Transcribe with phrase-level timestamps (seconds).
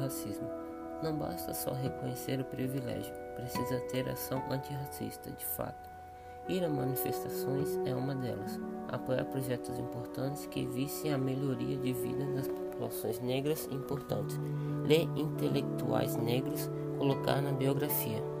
[0.00, 0.48] racismo.
[1.02, 5.90] Não basta só reconhecer o privilégio, precisa ter ação antirracista de fato.
[6.48, 8.58] Ir a manifestações é uma delas.
[8.88, 14.38] Apoiar projetos importantes que visem a melhoria de vida das populações negras importantes.
[14.84, 18.35] Ler intelectuais negros, colocar na biografia.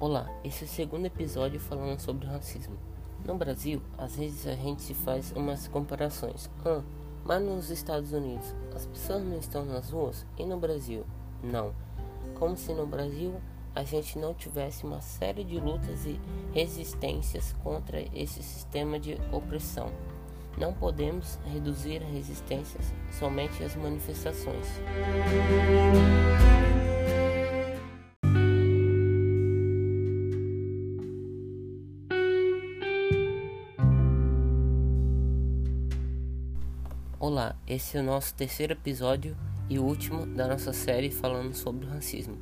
[0.00, 2.76] Olá, esse é o segundo episódio falando sobre racismo.
[3.24, 6.50] No Brasil, às vezes a gente faz umas comparações.
[6.64, 6.82] Ah,
[7.24, 11.06] mas nos Estados Unidos, as pessoas não estão nas ruas e no Brasil,
[11.44, 11.72] não.
[12.34, 13.34] Como se no Brasil
[13.72, 16.20] a gente não tivesse uma série de lutas e
[16.52, 19.92] resistências contra esse sistema de opressão.
[20.58, 22.80] Não podemos reduzir a resistência
[23.12, 24.66] somente às manifestações.
[37.26, 39.34] Olá, esse é o nosso terceiro episódio
[39.70, 42.36] e último da nossa série falando sobre o racismo.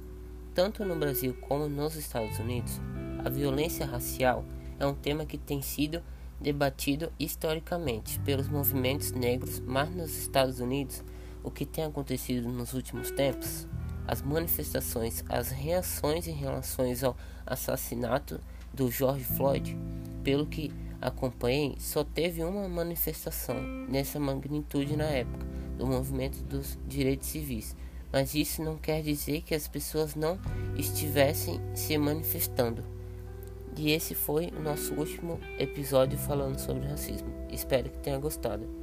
[0.57, 2.81] Tanto no Brasil como nos Estados Unidos,
[3.25, 4.45] a violência racial
[4.81, 6.03] é um tema que tem sido
[6.41, 11.05] debatido historicamente pelos movimentos negros, mas nos Estados Unidos,
[11.45, 13.69] o que tem acontecido nos últimos tempos,
[14.05, 17.17] as manifestações, as reações em relação ao
[17.47, 18.41] assassinato
[18.75, 19.79] do George Floyd,
[20.25, 20.73] pelo que
[21.03, 25.45] acompanhei, só teve uma manifestação nessa magnitude na época
[25.77, 27.77] do movimento dos direitos civis,
[28.13, 30.39] mas isso não quer dizer que as pessoas não
[30.77, 32.85] estivessem se manifestando.
[33.77, 37.29] E esse foi o nosso último episódio falando sobre racismo.
[37.51, 38.83] Espero que tenha gostado.